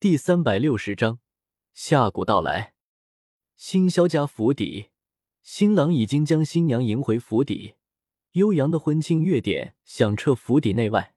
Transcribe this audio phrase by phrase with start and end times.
[0.00, 1.18] 第三百六十章
[1.74, 2.74] 下蛊到来。
[3.56, 4.90] 新萧家府邸，
[5.42, 7.74] 新郎已经将新娘迎回府邸，
[8.34, 11.16] 悠扬的婚庆乐典响彻府邸内外。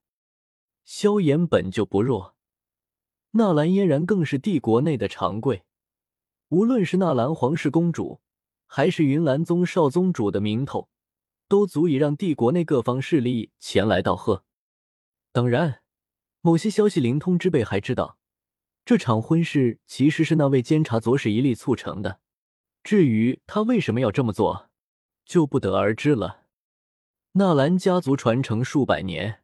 [0.84, 2.36] 萧炎本就不弱，
[3.34, 5.64] 纳兰嫣然更是帝国内的长贵，
[6.48, 8.22] 无论是纳兰皇室公主，
[8.66, 10.90] 还是云岚宗少宗主的名头，
[11.48, 14.44] 都足以让帝国内各方势力前来道贺。
[15.32, 15.84] 当然，
[16.42, 18.18] 某些消息灵通之辈还知道。
[18.92, 22.20] 这场婚事其实是那位监察左使一力促成的，
[22.84, 24.70] 至于他为什么要这么做，
[25.24, 26.44] 就不得而知了。
[27.32, 29.44] 纳兰家族传承数百年，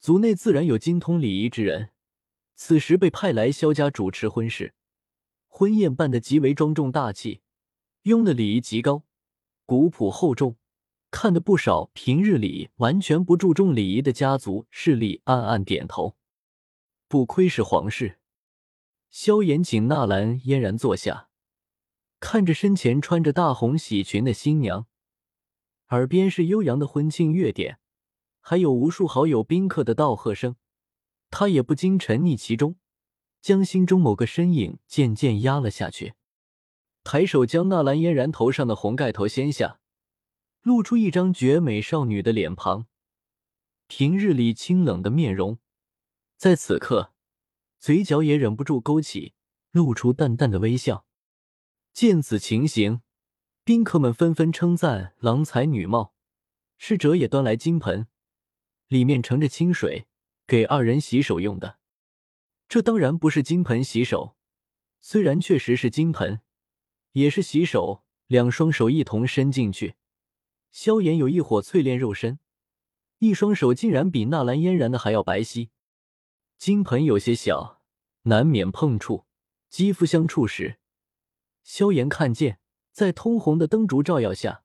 [0.00, 1.90] 族内自然有精通礼仪之人，
[2.56, 4.74] 此时被派来萧家主持婚事，
[5.46, 7.40] 婚宴办得极为庄重大气，
[8.02, 9.04] 用的礼仪极高，
[9.64, 10.56] 古朴厚重，
[11.12, 16.16] 看得不少平日里完全不注重礼仪的家族势力暗暗点头，
[17.06, 18.18] 不愧是皇室。
[19.12, 21.28] 萧炎请纳兰嫣然坐下，
[22.18, 24.86] 看着身前穿着大红喜裙的新娘，
[25.90, 27.78] 耳边是悠扬的婚庆乐典，
[28.40, 30.56] 还有无数好友宾客的道贺声，
[31.30, 32.76] 他也不禁沉溺其中，
[33.42, 36.14] 将心中某个身影渐渐压了下去，
[37.04, 39.78] 抬手将纳兰嫣然头上的红盖头掀下，
[40.62, 42.86] 露出一张绝美少女的脸庞，
[43.88, 45.58] 平日里清冷的面容，
[46.38, 47.11] 在此刻。
[47.82, 49.34] 嘴角也忍不住勾起，
[49.72, 51.04] 露出淡淡的微笑。
[51.92, 53.00] 见此情形，
[53.64, 56.14] 宾客们纷纷称赞郎才女貌。
[56.78, 58.06] 侍者也端来金盆，
[58.86, 60.06] 里面盛着清水，
[60.46, 61.80] 给二人洗手用的。
[62.68, 64.36] 这当然不是金盆洗手，
[65.00, 66.40] 虽然确实是金盆，
[67.10, 68.04] 也是洗手。
[68.28, 69.96] 两双手一同伸进去，
[70.70, 72.38] 萧炎有一伙淬炼肉身，
[73.18, 75.70] 一双手竟然比纳兰嫣然的还要白皙。
[76.62, 77.80] 金盆有些小，
[78.22, 79.24] 难免碰触，
[79.68, 80.78] 肌肤相触时，
[81.64, 82.60] 萧炎看见，
[82.92, 84.62] 在通红的灯烛照耀下，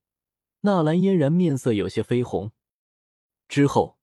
[0.59, 2.51] 纳兰嫣然面色有些绯红。
[3.47, 3.97] 之后，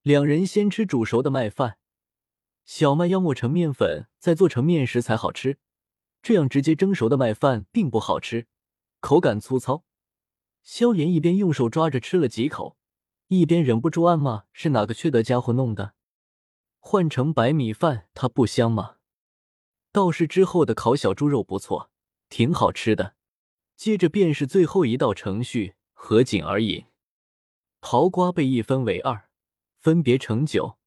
[0.00, 1.76] 两人先吃煮熟的麦饭，
[2.64, 5.58] 小麦要磨成面粉，再做成面食才好吃，
[6.22, 8.46] 这样直接蒸熟的麦饭并不好吃，
[9.00, 9.84] 口感粗糙。
[10.62, 12.78] 萧炎一边用手抓着吃了几口，
[13.28, 15.92] 一边忍不住暗骂：“是哪个缺德家伙弄的？”
[16.88, 18.98] 换成白米饭，它不香吗？
[19.90, 21.90] 倒是之后的烤小猪肉不错，
[22.28, 23.16] 挺好吃的。
[23.74, 26.84] 接着便是最后一道程序——合卺而饮。
[27.80, 29.28] 桃瓜被一分为二，
[29.80, 30.78] 分别盛酒。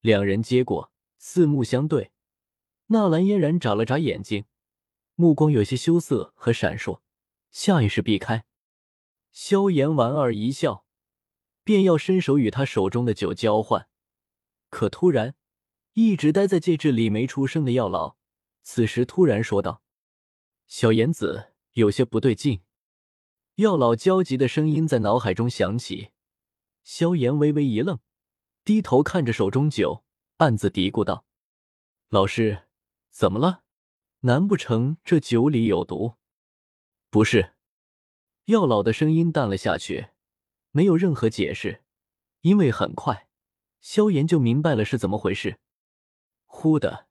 [0.00, 2.12] 两人接过，四目相对。
[2.86, 4.46] 纳兰嫣然眨了眨眼睛，
[5.14, 7.00] 目光有些羞涩和闪烁，
[7.50, 8.46] 下意识避开。
[9.30, 10.86] 萧炎莞尔一笑，
[11.62, 13.86] 便要伸手与他手中的酒交换。
[14.74, 15.36] 可突然，
[15.92, 18.16] 一直待在戒指里没出声的药老，
[18.64, 19.84] 此时突然说道
[20.66, 22.62] ：“小言子，有些不对劲。”
[23.54, 26.10] 药老焦急的声音在脑海中响起。
[26.82, 28.00] 萧炎微微一愣，
[28.64, 30.02] 低头看着手中酒，
[30.38, 31.24] 暗自嘀咕道
[32.10, 32.64] ：“老师，
[33.10, 33.62] 怎么了？
[34.22, 36.16] 难不成这酒里有毒
[37.10, 37.52] ？”“不是。”
[38.46, 40.08] 药老的声音淡了下去，
[40.72, 41.84] 没有任何解释，
[42.40, 43.28] 因为很快。
[43.84, 45.58] 萧炎就明白了是怎么回事。
[46.46, 47.06] 忽的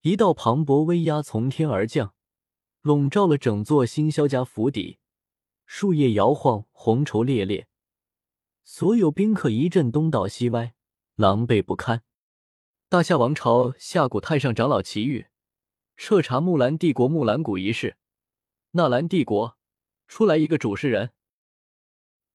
[0.00, 2.14] 一道磅礴威压从天而降，
[2.80, 4.98] 笼罩了整座新萧家府邸。
[5.66, 7.68] 树叶摇晃，红绸猎猎，
[8.64, 10.74] 所有宾客一阵东倒西歪，
[11.16, 12.02] 狼狈不堪。
[12.88, 15.28] 大夏王朝下蛊太上长老祁煜，
[15.98, 17.98] 彻查木兰帝国木兰谷一事。
[18.70, 19.58] 纳兰帝国
[20.08, 21.10] 出来一个主事人。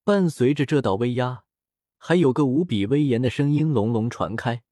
[0.04, 1.47] 伴随着这道威压。
[1.98, 4.64] 还有个无比威严的声音隆隆传开，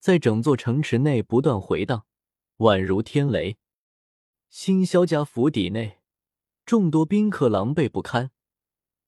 [0.00, 2.06] 在整座城池内不断回荡，
[2.58, 3.58] 宛如天雷。
[4.48, 5.98] 新萧家府邸内，
[6.64, 8.30] 众多宾客狼狈不堪，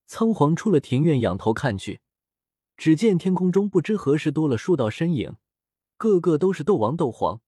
[0.06, 2.00] 仓皇出了庭院，仰头看去，
[2.76, 5.37] 只见天空中不知何时多了数道身影，
[5.97, 7.41] 个个都是斗王、斗皇，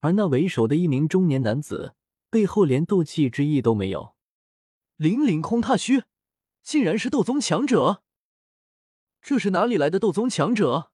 [0.00, 1.94] 而那为首的一名中年男子，
[2.30, 4.14] 背后连斗气之意都没有，
[4.98, 6.04] 凛凛空踏虚，
[6.62, 8.03] 竟然是斗宗强者。
[9.24, 10.92] 这是哪里来的斗宗强者？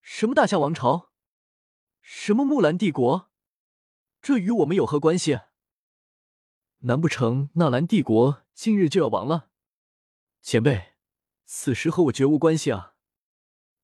[0.00, 1.10] 什么大夏王朝？
[2.00, 3.30] 什么木兰帝国？
[4.22, 5.40] 这与我们有何关系？
[6.78, 9.50] 难不成纳兰帝国今日就要亡了？
[10.40, 10.94] 前辈，
[11.44, 12.94] 此事和我绝无关系啊！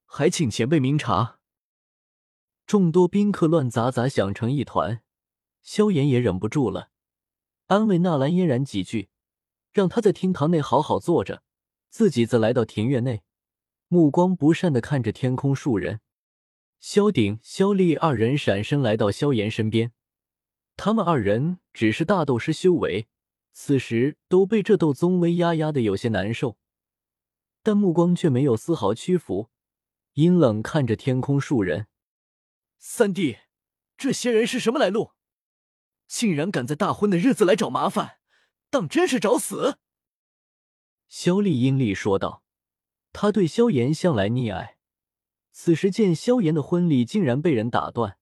[0.06, 1.40] 还请前辈明察。
[2.64, 5.02] 众多宾客乱杂杂响成一团，
[5.60, 6.92] 萧炎也忍不住了，
[7.66, 9.10] 安慰纳兰嫣然几句，
[9.70, 11.42] 让他在厅堂内好好坐着，
[11.90, 13.22] 自己则来到庭院内。
[13.92, 16.00] 目光不善的看着天空，树人
[16.78, 19.90] 萧鼎、萧厉二人闪身来到萧炎身边，
[20.76, 23.08] 他们二人只是大斗师修为，
[23.52, 26.56] 此时都被这斗宗威压压的有些难受，
[27.64, 29.50] 但目光却没有丝毫屈服，
[30.12, 31.88] 阴冷看着天空树人。
[32.78, 33.38] 三弟，
[33.96, 35.14] 这些人是什么来路？
[36.06, 38.18] 竟然敢在大婚的日子来找麻烦，
[38.70, 39.78] 当真是找死！
[41.08, 42.44] 萧厉阴厉说道。
[43.12, 44.78] 他对萧炎向来溺爱，
[45.52, 48.18] 此时见萧炎的婚礼竟然被人打断，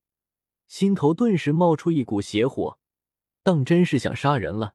[0.67, 2.79] 心头顿时冒出一股邪火，
[3.43, 4.75] 当真是想杀人了。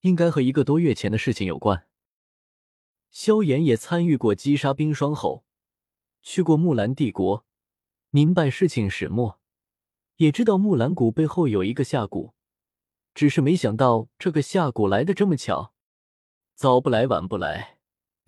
[0.00, 1.86] 应该和一个多月前的事情有关。
[3.10, 5.44] 萧炎也参与过击杀冰霜后，
[6.22, 7.44] 去过木兰帝国，
[8.10, 9.40] 明白事情始末，
[10.16, 12.32] 也知道木兰谷背后有一个下蛊，
[13.14, 15.74] 只是没想到这个下蛊来的这么巧，
[16.54, 17.77] 早不来晚不来。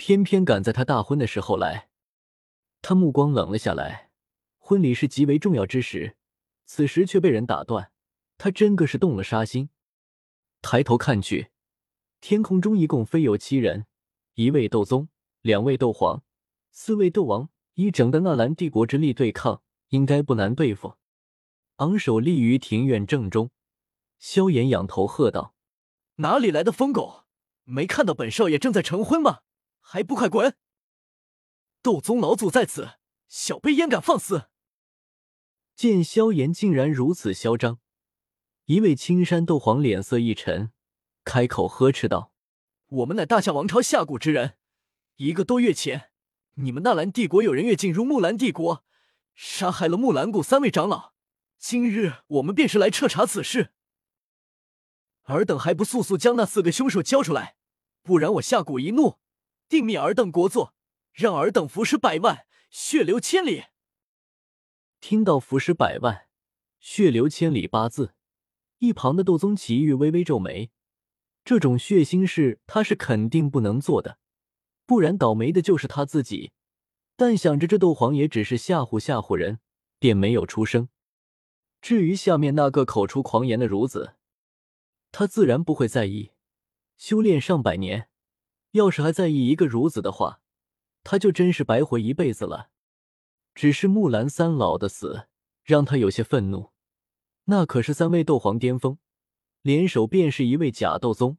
[0.01, 1.91] 偏偏赶在他大婚的时候来，
[2.81, 4.09] 他目光冷了下来。
[4.57, 6.17] 婚礼是极为重要之时，
[6.65, 7.93] 此时却被人打断，
[8.39, 9.69] 他真个是动了杀心。
[10.63, 11.51] 抬头看去，
[12.23, 13.85] 天空中一共飞有七人：
[14.37, 15.11] 一位斗宗，
[15.43, 16.23] 两位斗皇，
[16.71, 17.51] 四位斗王。
[17.75, 19.61] 以整个纳兰帝国之力对抗，
[19.91, 20.95] 应该不难对付。
[21.77, 23.51] 昂首立于庭院正中，
[24.19, 25.55] 萧炎仰头喝道
[26.17, 27.25] ：“哪里来的疯狗？
[27.65, 29.41] 没看到本少爷正在成婚吗？”
[29.93, 30.55] 还不快滚！
[31.83, 32.93] 斗宗老祖在此，
[33.27, 34.45] 小辈焉敢放肆？
[35.75, 37.81] 见萧炎竟然如此嚣张，
[38.67, 40.71] 一位青山斗皇脸色一沉，
[41.25, 42.33] 开口呵斥道
[42.87, 44.57] ：“我们乃大夏王朝下蛊之人，
[45.17, 46.13] 一个多月前，
[46.55, 48.85] 你们纳兰帝国有人越境入木兰帝国，
[49.35, 51.15] 杀害了木兰谷三位长老。
[51.59, 53.73] 今日我们便是来彻查此事。
[55.25, 57.57] 尔等还不速速将那四个凶手交出来，
[58.05, 59.19] 不然我下蛊一怒！”
[59.71, 60.73] 定灭尔等国祚，
[61.13, 63.67] 让尔等服尸百万，血流千里。
[65.01, 66.27] 听到“服尸百万，
[66.81, 68.13] 血流千里”八字，
[68.79, 70.73] 一旁的斗宗祁煜微微皱眉。
[71.45, 74.19] 这种血腥事他是肯定不能做的，
[74.87, 76.51] 不然倒霉的就是他自己。
[77.15, 79.61] 但想着这斗皇也只是吓唬吓唬人，
[80.01, 80.89] 便没有出声。
[81.81, 84.17] 至于下面那个口出狂言的孺子，
[85.13, 86.33] 他自然不会在意。
[86.97, 88.10] 修炼上百年。
[88.73, 90.41] 要是还在意一个孺子的话，
[91.03, 92.71] 他就真是白活一辈子了。
[93.55, 95.27] 只是木兰三老的死
[95.65, 96.71] 让他有些愤怒，
[97.45, 98.99] 那可是三位斗皇巅峰，
[99.63, 101.39] 联手便是一位假斗宗，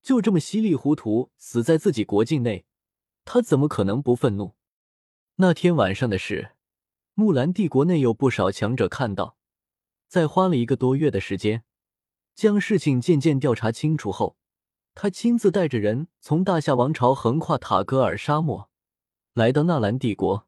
[0.00, 2.64] 就这么稀里糊涂死在自己国境内，
[3.24, 4.54] 他怎么可能不愤怒？
[5.36, 6.52] 那天晚上的事，
[7.14, 9.36] 木兰帝国内有不少强者看到，
[10.06, 11.64] 在花了一个多月的时间，
[12.34, 14.36] 将事情渐渐调查清楚后。
[14.94, 18.70] 他亲自带着人从大夏王朝横跨塔戈尔沙漠，
[19.32, 20.46] 来到纳兰帝国，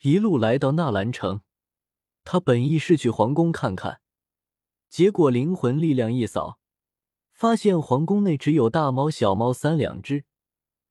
[0.00, 1.42] 一路来到纳兰城。
[2.24, 4.00] 他本意是去皇宫看看，
[4.88, 6.58] 结果灵魂力量一扫，
[7.32, 10.24] 发现皇宫内只有大猫、小猫三两只，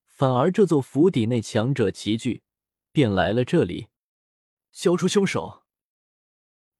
[0.06, 2.44] 反而这座府邸内强者齐聚，
[2.92, 3.88] 便来了这里。
[4.71, 5.63] 消除凶手！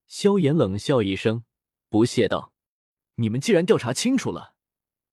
[0.08, 1.44] 萧炎冷笑一声，
[1.90, 2.54] 不屑道
[3.16, 4.56] ：“你们既然调查清楚了。”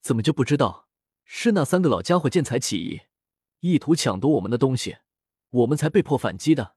[0.07, 0.87] 怎么就不知道
[1.25, 3.01] 是那三个老家伙见财起意，
[3.59, 4.99] 意图抢夺我们的东西，
[5.51, 6.77] 我们才被迫反击的？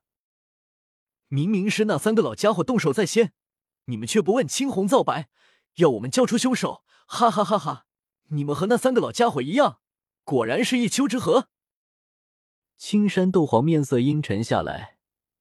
[1.28, 3.34] 明明是那三个老家伙动手在先，
[3.86, 5.30] 你们却不问青红皂白，
[5.76, 6.84] 要我们交出凶手！
[7.06, 7.86] 哈哈哈哈！
[8.30, 9.80] 你们和那三个老家伙一样，
[10.24, 11.46] 果然是一丘之貉。
[12.78, 14.98] 青山斗皇面色阴沉下来，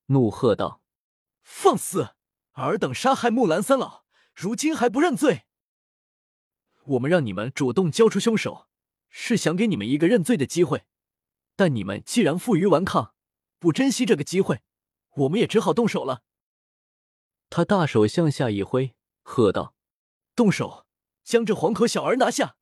[0.09, 0.83] 怒喝道
[1.43, 2.11] ：“放肆！
[2.53, 4.05] 尔等杀害木兰三老，
[4.35, 5.45] 如今还不认罪！”
[6.89, 8.67] 我们让你们主动交出凶手，
[9.11, 10.85] 是想给你们一个认罪的机会。
[11.55, 13.15] 但你们既然负隅顽抗，
[13.59, 14.63] 不珍惜这个机会，
[15.17, 16.23] 我们也只好动手了。
[17.51, 19.75] 他大手向下一挥，喝道
[20.37, 20.87] ：“动手，
[21.25, 22.57] 将这黄口小儿拿下！”